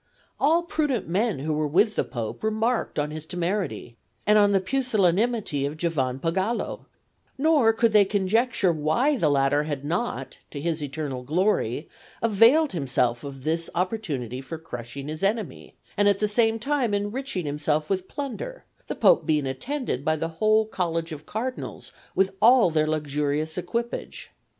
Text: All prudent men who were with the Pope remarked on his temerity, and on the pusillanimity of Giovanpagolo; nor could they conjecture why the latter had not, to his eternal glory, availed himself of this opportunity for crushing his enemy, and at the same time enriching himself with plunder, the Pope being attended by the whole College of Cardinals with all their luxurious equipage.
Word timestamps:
All 0.39 0.63
prudent 0.63 1.07
men 1.07 1.37
who 1.37 1.53
were 1.53 1.67
with 1.67 1.95
the 1.95 2.03
Pope 2.03 2.43
remarked 2.43 2.97
on 2.97 3.11
his 3.11 3.23
temerity, 3.23 3.97
and 4.25 4.39
on 4.39 4.51
the 4.51 4.59
pusillanimity 4.59 5.63
of 5.63 5.77
Giovanpagolo; 5.77 6.87
nor 7.37 7.71
could 7.71 7.93
they 7.93 8.03
conjecture 8.03 8.73
why 8.73 9.15
the 9.15 9.29
latter 9.29 9.61
had 9.65 9.85
not, 9.85 10.39
to 10.49 10.59
his 10.59 10.81
eternal 10.81 11.21
glory, 11.21 11.87
availed 12.19 12.71
himself 12.71 13.23
of 13.23 13.43
this 13.43 13.69
opportunity 13.75 14.41
for 14.41 14.57
crushing 14.57 15.07
his 15.07 15.21
enemy, 15.21 15.75
and 15.95 16.07
at 16.09 16.17
the 16.17 16.27
same 16.27 16.57
time 16.57 16.95
enriching 16.95 17.45
himself 17.45 17.87
with 17.87 18.07
plunder, 18.07 18.65
the 18.87 18.95
Pope 18.95 19.27
being 19.27 19.45
attended 19.45 20.03
by 20.03 20.15
the 20.15 20.29
whole 20.39 20.65
College 20.65 21.11
of 21.11 21.27
Cardinals 21.27 21.91
with 22.15 22.31
all 22.41 22.71
their 22.71 22.87
luxurious 22.87 23.55
equipage. 23.55 24.31